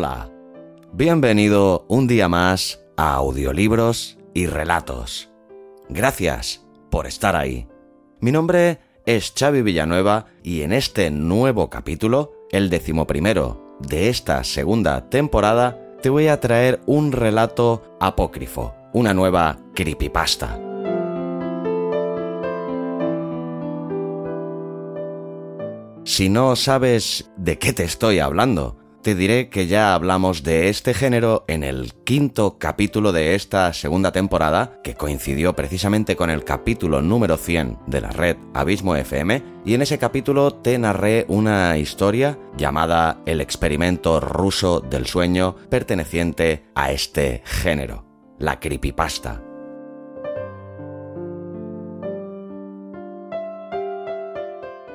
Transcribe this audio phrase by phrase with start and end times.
[0.00, 0.30] Hola,
[0.92, 5.28] bienvenido un día más a Audiolibros y Relatos.
[5.88, 7.66] Gracias por estar ahí.
[8.20, 15.10] Mi nombre es Xavi Villanueva y en este nuevo capítulo, el decimoprimero de esta segunda
[15.10, 20.60] temporada, te voy a traer un relato apócrifo, una nueva creepypasta.
[26.04, 28.77] Si no sabes de qué te estoy hablando,
[29.08, 34.12] te diré que ya hablamos de este género en el quinto capítulo de esta segunda
[34.12, 39.72] temporada, que coincidió precisamente con el capítulo número 100 de la red Abismo FM, y
[39.72, 46.92] en ese capítulo te narré una historia llamada El experimento ruso del sueño perteneciente a
[46.92, 48.04] este género,
[48.38, 49.42] la creepypasta.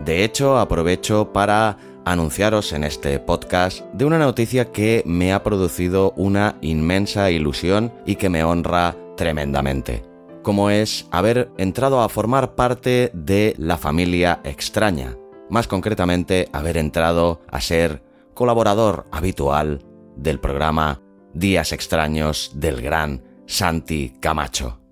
[0.06, 6.14] De hecho, aprovecho para anunciaros en este podcast de una noticia que me ha producido
[6.16, 10.04] una inmensa ilusión y que me honra tremendamente,
[10.42, 15.16] como es haber entrado a formar parte de la familia extraña,
[15.50, 19.80] más concretamente haber entrado a ser colaborador habitual
[20.16, 21.02] del programa
[21.34, 24.83] Días extraños del gran Santi Camacho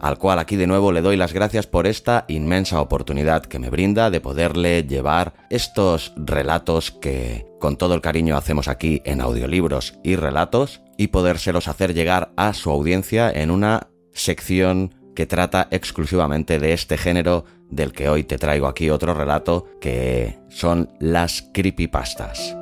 [0.00, 3.70] al cual aquí de nuevo le doy las gracias por esta inmensa oportunidad que me
[3.70, 9.98] brinda de poderle llevar estos relatos que con todo el cariño hacemos aquí en audiolibros
[10.02, 16.58] y relatos y podérselos hacer llegar a su audiencia en una sección que trata exclusivamente
[16.58, 22.59] de este género del que hoy te traigo aquí otro relato que son las creepypastas.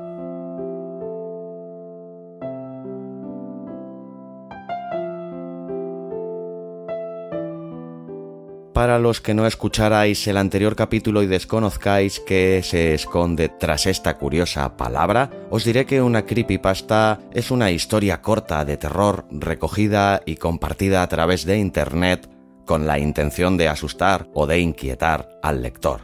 [8.79, 14.17] Para los que no escucharais el anterior capítulo y desconozcáis qué se esconde tras esta
[14.17, 20.37] curiosa palabra, os diré que una creepypasta es una historia corta de terror recogida y
[20.37, 22.31] compartida a través de Internet
[22.67, 26.03] con la intención de asustar o de inquietar al lector.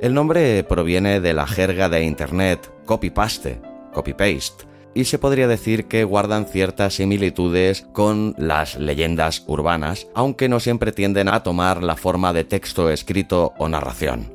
[0.00, 3.60] El nombre proviene de la jerga de Internet copy-paste,
[3.92, 10.60] copy-paste, y se podría decir que guardan ciertas similitudes con las leyendas urbanas, aunque no
[10.60, 14.32] siempre tienden a tomar la forma de texto escrito o narración.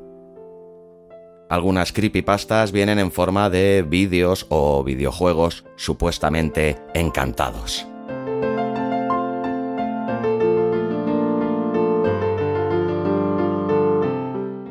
[1.48, 7.88] Algunas creepypastas vienen en forma de vídeos o videojuegos supuestamente encantados.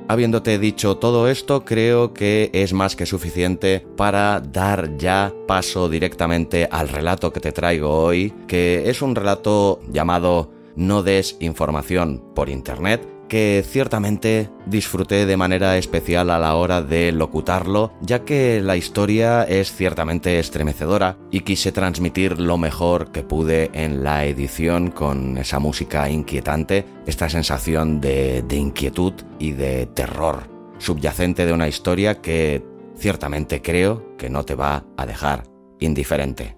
[0.10, 6.68] Habiéndote dicho todo esto, creo que es más que suficiente para dar ya paso directamente
[6.72, 10.50] al relato que te traigo hoy, que es un relato llamado
[10.80, 17.12] No des información por Internet, que ciertamente disfruté de manera especial a la hora de
[17.12, 23.70] locutarlo, ya que la historia es ciertamente estremecedora y quise transmitir lo mejor que pude
[23.74, 30.50] en la edición con esa música inquietante, esta sensación de, de inquietud y de terror
[30.78, 32.64] subyacente de una historia que
[32.96, 35.44] ciertamente creo que no te va a dejar
[35.80, 36.58] indiferente.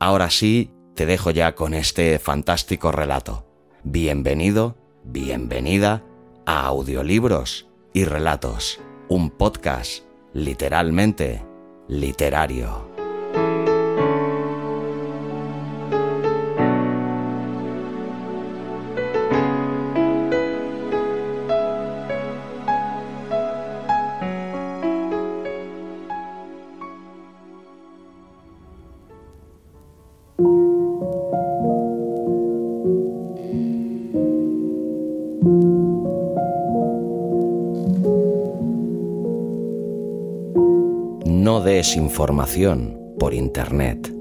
[0.00, 3.44] Ahora sí, te dejo ya con este fantástico relato.
[3.82, 6.04] Bienvenido, bienvenida
[6.46, 11.44] a Audiolibros y Relatos, un podcast literalmente
[11.88, 12.93] literario.
[41.64, 44.12] Des información por Internet.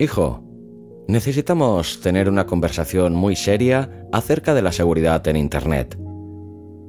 [0.00, 0.42] Hijo,
[1.06, 5.96] necesitamos tener una conversación muy seria acerca de la seguridad en Internet.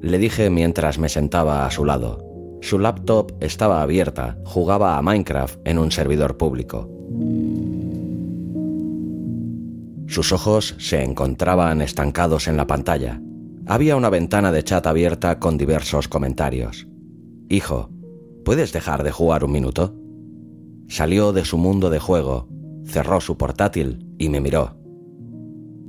[0.02, 2.29] Le dije mientras me sentaba a su lado.
[2.62, 6.90] Su laptop estaba abierta, jugaba a Minecraft en un servidor público.
[10.08, 13.22] Sus ojos se encontraban estancados en la pantalla.
[13.68, 16.88] Había una ventana de chat abierta con diversos comentarios.
[17.48, 17.90] Hijo,
[18.44, 19.96] ¿puedes dejar de jugar un minuto?
[20.88, 22.48] Salió de su mundo de juego
[22.90, 24.76] cerró su portátil y me miró.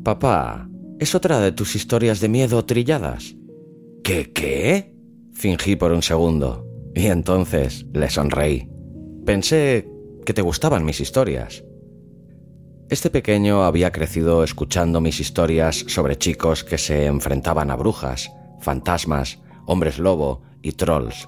[0.04, 0.68] Papá,
[0.98, 3.36] ¿es otra de tus historias de miedo trilladas?
[4.04, 4.89] ¿Qué qué?
[5.40, 8.70] Fingí por un segundo, y entonces le sonreí.
[9.24, 9.88] Pensé
[10.26, 11.64] que te gustaban mis historias.
[12.90, 19.38] Este pequeño había crecido escuchando mis historias sobre chicos que se enfrentaban a brujas, fantasmas,
[19.64, 21.26] hombres lobo y trolls.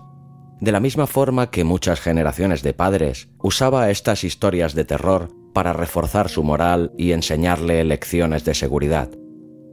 [0.60, 5.72] De la misma forma que muchas generaciones de padres usaba estas historias de terror para
[5.72, 9.08] reforzar su moral y enseñarle lecciones de seguridad.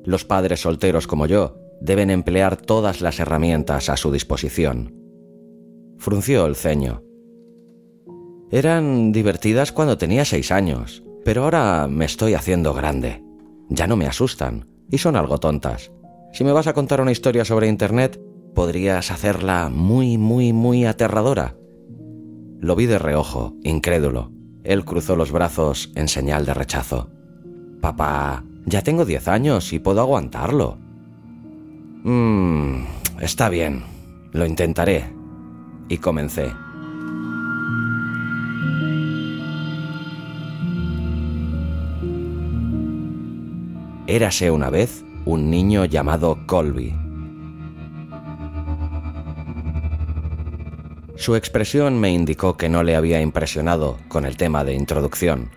[0.05, 4.93] Los padres solteros como yo deben emplear todas las herramientas a su disposición.
[5.97, 7.03] Frunció el ceño.
[8.51, 13.23] Eran divertidas cuando tenía seis años, pero ahora me estoy haciendo grande.
[13.69, 15.91] Ya no me asustan y son algo tontas.
[16.33, 18.19] Si me vas a contar una historia sobre Internet,
[18.55, 21.55] podrías hacerla muy, muy, muy aterradora.
[22.59, 24.31] Lo vi de reojo, incrédulo.
[24.63, 27.09] Él cruzó los brazos en señal de rechazo.
[27.81, 30.77] Papá, ya tengo diez años y puedo aguantarlo.
[32.03, 32.85] Mmm,
[33.19, 33.83] está bien,
[34.31, 35.05] lo intentaré.
[35.89, 36.51] Y comencé.
[44.07, 46.95] Érase una vez un niño llamado Colby
[51.19, 55.51] Su expresión me indicó que no le había impresionado con el tema de introducción.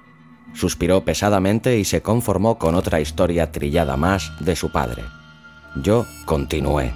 [0.55, 5.05] Suspiró pesadamente y se conformó con otra historia trillada más de su padre.
[5.75, 6.93] Yo continué.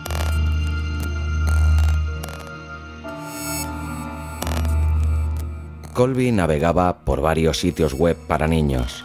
[5.94, 9.02] Colby navegaba por varios sitios web para niños.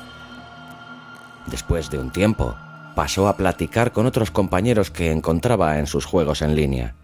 [1.48, 2.54] Después de un tiempo,
[2.96, 6.96] pasó a platicar con otros compañeros que encontraba en sus juegos en línea.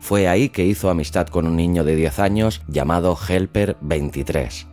[0.00, 4.66] Fue ahí que hizo amistad con un niño de 10 años llamado Helper 23.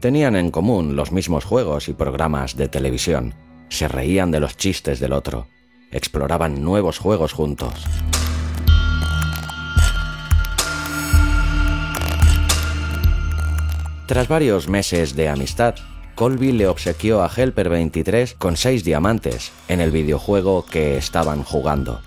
[0.00, 3.34] Tenían en común los mismos juegos y programas de televisión.
[3.68, 5.48] Se reían de los chistes del otro.
[5.96, 7.72] Exploraban nuevos juegos juntos.
[14.06, 15.74] Tras varios meses de amistad,
[16.14, 22.00] Colby le obsequió a Helper 23 con seis diamantes en el videojuego que estaban jugando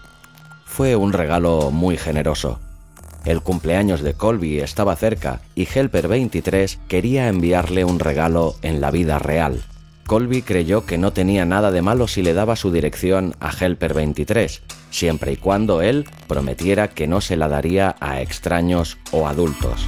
[0.79, 2.57] fue un regalo muy generoso.
[3.25, 8.89] El cumpleaños de Colby estaba cerca y Helper 23 quería enviarle un regalo en la
[8.89, 9.61] vida real.
[10.09, 13.93] Colby creyó que no tenía nada de malo si le daba su dirección a Helper
[13.93, 19.85] 23, siempre y cuando él prometiera que no se la daría a extraños o adultos.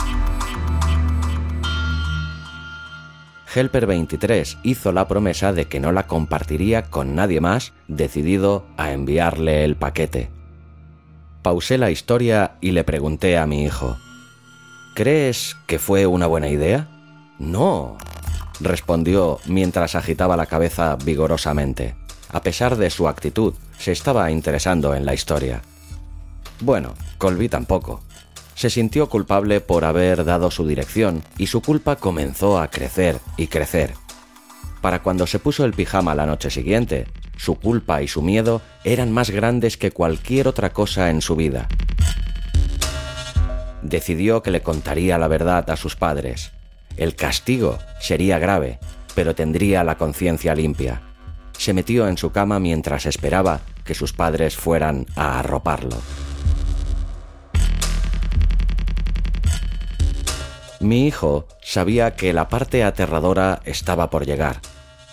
[3.55, 8.91] Helper 23 hizo la promesa de que no la compartiría con nadie más, decidido a
[8.91, 10.29] enviarle el paquete.
[11.41, 13.97] Pausé la historia y le pregunté a mi hijo,
[14.93, 16.87] ¿Crees que fue una buena idea?
[17.39, 17.97] No,
[18.59, 21.95] respondió mientras agitaba la cabeza vigorosamente.
[22.31, 25.61] A pesar de su actitud, se estaba interesando en la historia.
[26.61, 28.01] Bueno, Colby tampoco.
[28.55, 33.47] Se sintió culpable por haber dado su dirección y su culpa comenzó a crecer y
[33.47, 33.93] crecer.
[34.81, 37.07] Para cuando se puso el pijama la noche siguiente,
[37.37, 41.67] su culpa y su miedo eran más grandes que cualquier otra cosa en su vida.
[43.81, 46.51] Decidió que le contaría la verdad a sus padres.
[46.97, 48.79] El castigo sería grave,
[49.15, 51.01] pero tendría la conciencia limpia.
[51.57, 55.97] Se metió en su cama mientras esperaba que sus padres fueran a arroparlo.
[60.79, 64.61] Mi hijo sabía que la parte aterradora estaba por llegar.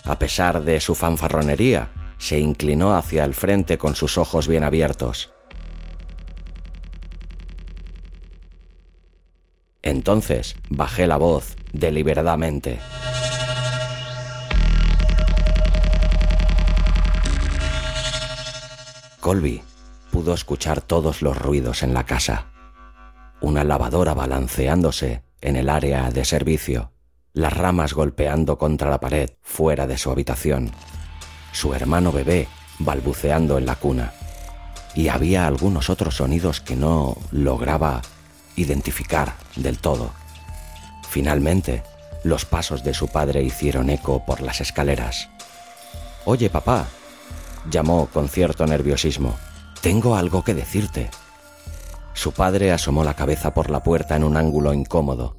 [0.04, 5.30] A pesar de su fanfarronería, se inclinó hacia el frente con sus ojos bien abiertos.
[9.82, 12.78] Entonces bajé la voz deliberadamente.
[19.20, 19.62] Colby
[20.11, 22.47] pudo escuchar todos los ruidos en la casa.
[23.40, 26.92] Una lavadora balanceándose en el área de servicio,
[27.32, 30.73] las ramas golpeando contra la pared fuera de su habitación,
[31.52, 34.12] su hermano bebé balbuceando en la cuna,
[34.94, 38.02] y había algunos otros sonidos que no lograba
[38.58, 40.10] identificar del todo.
[41.08, 41.82] Finalmente,
[42.24, 45.28] los pasos de su padre hicieron eco por las escaleras.
[46.24, 46.86] Oye, papá,
[47.70, 49.36] llamó con cierto nerviosismo,
[49.80, 51.10] tengo algo que decirte.
[52.14, 55.36] Su padre asomó la cabeza por la puerta en un ángulo incómodo.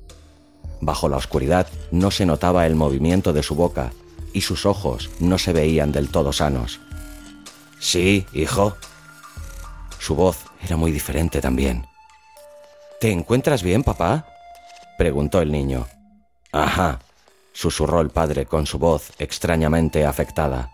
[0.81, 3.91] Bajo la oscuridad no se notaba el movimiento de su boca
[4.33, 6.79] y sus ojos no se veían del todo sanos.
[7.79, 8.77] Sí, hijo.
[9.99, 11.88] Su voz era muy diferente también.
[12.99, 14.25] ¿Te encuentras bien, papá?
[14.97, 15.87] preguntó el niño.
[16.51, 16.99] Ajá,
[17.53, 20.71] susurró el padre con su voz extrañamente afectada.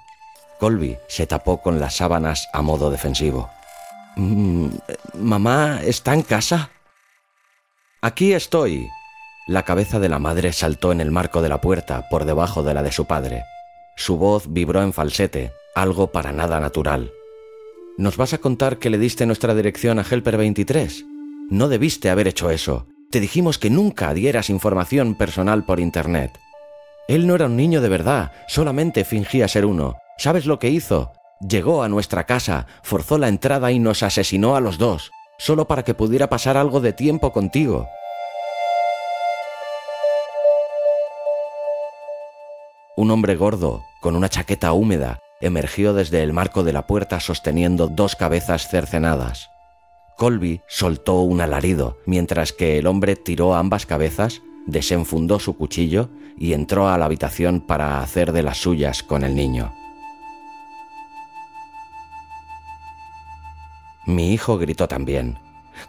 [0.60, 3.52] Colby se tapó con las sábanas a modo defensivo.
[4.16, 4.70] Mm,
[5.20, 6.72] ¿Mamá está en casa?
[8.02, 8.90] Aquí estoy.
[9.48, 12.74] La cabeza de la madre saltó en el marco de la puerta por debajo de
[12.74, 13.44] la de su padre.
[13.98, 17.12] Su voz vibró en falsete, algo para nada natural.
[18.00, 21.06] ¿Nos vas a contar que le diste nuestra dirección a Helper 23?
[21.50, 22.88] No debiste haber hecho eso.
[23.12, 26.32] Te dijimos que nunca dieras información personal por Internet.
[27.08, 29.96] Él no era un niño de verdad, solamente fingía ser uno.
[30.18, 31.12] ¿Sabes lo que hizo?
[31.48, 35.84] Llegó a nuestra casa, forzó la entrada y nos asesinó a los dos, solo para
[35.84, 37.88] que pudiera pasar algo de tiempo contigo.
[42.98, 47.88] Un hombre gordo, con una chaqueta húmeda, emergió desde el marco de la puerta sosteniendo
[47.88, 49.50] dos cabezas cercenadas.
[50.18, 56.54] Colby soltó un alarido, mientras que el hombre tiró ambas cabezas, desenfundó su cuchillo y
[56.54, 59.74] entró a la habitación para hacer de las suyas con el niño.
[64.06, 65.40] Mi hijo gritó también.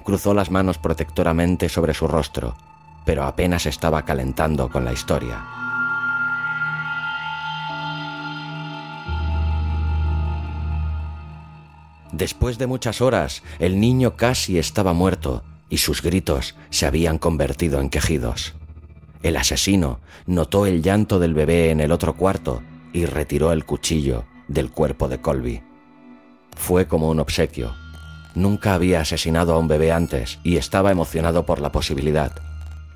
[0.03, 2.57] Cruzó las manos protectoramente sobre su rostro,
[3.05, 5.66] pero apenas estaba calentando con la historia.
[12.17, 17.79] Después de muchas horas, el niño casi estaba muerto y sus gritos se habían convertido
[17.79, 18.55] en quejidos.
[19.23, 22.63] El asesino notó el llanto del bebé en el otro cuarto
[22.95, 25.63] y retiró el cuchillo del cuerpo de Colby.
[26.57, 27.75] Fue como un obsequio,
[28.35, 32.33] Nunca había asesinado a un bebé antes y estaba emocionado por la posibilidad.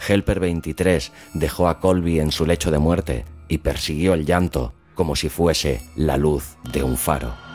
[0.06, 5.16] Helper 23 dejó a Colby en su lecho de muerte y persiguió el llanto como
[5.16, 7.49] si fuese la luz de un faro.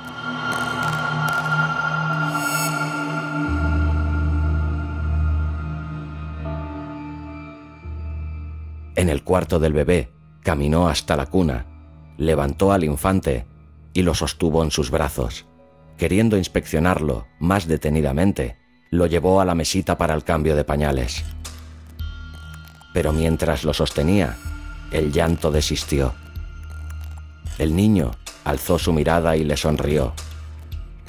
[9.05, 11.67] En el cuarto del bebé, caminó hasta la cuna,
[12.17, 13.45] levantó al infante
[13.93, 15.45] y lo sostuvo en sus brazos
[15.95, 18.57] queriendo inspeccionarlo más detenidamente,
[18.89, 21.24] lo llevó a la mesita para el cambio de pañales.
[22.95, 24.38] Pero mientras lo sostenía,
[24.89, 26.15] el llanto desistió.
[27.59, 28.09] El niño
[28.43, 30.13] alzó su mirada y le sonrió.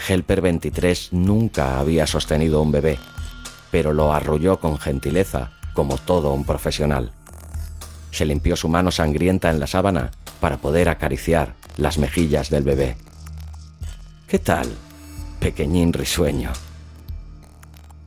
[0.06, 2.98] Helper 23 nunca había sostenido un bebé,
[3.70, 7.15] pero lo arrulló con gentileza, como todo un profesional.
[8.16, 12.96] Se limpió su mano sangrienta en la sábana para poder acariciar las mejillas del bebé.
[14.26, 14.68] ¿Qué tal,
[15.38, 16.50] pequeñín risueño?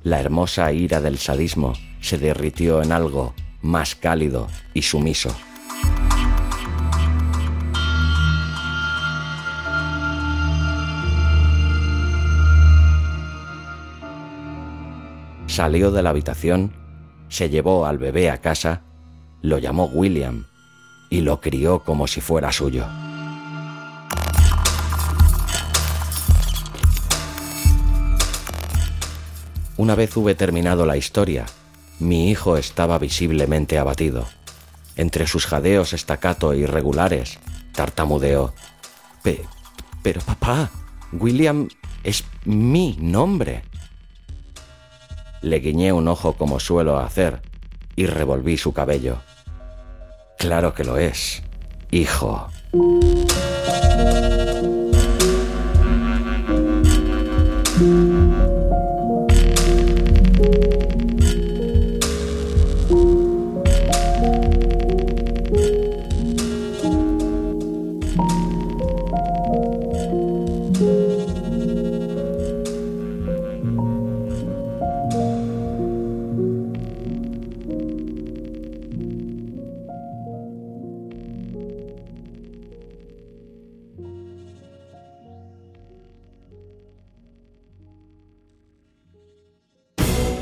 [0.01, 5.30] La hermosa ira del sadismo se derritió en algo más cálido y sumiso.
[15.46, 16.74] Salió de la habitación,
[17.28, 18.88] se llevó al bebé a casa,
[19.41, 20.46] lo llamó William
[21.10, 22.86] y lo crió como si fuera suyo.
[29.77, 31.46] Una vez hube terminado la historia,
[32.00, 34.27] mi hijo estaba visiblemente abatido.
[34.98, 37.39] Entre sus jadeos estacato e irregulares,
[37.74, 38.53] tartamudeó.
[40.03, 40.69] pero papá,
[41.13, 41.69] William
[42.03, 43.63] es mi nombre.
[45.41, 47.41] Le guiñé un ojo como suelo hacer
[47.96, 49.22] y revolví su cabello.
[50.39, 51.43] Claro que lo es,
[51.91, 52.50] hijo.